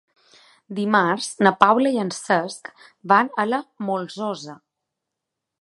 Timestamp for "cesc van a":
2.21-3.49